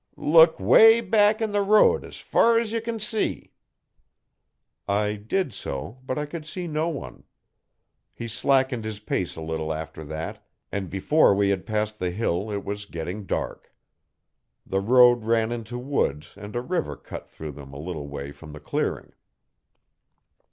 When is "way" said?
0.59-0.99, 18.07-18.31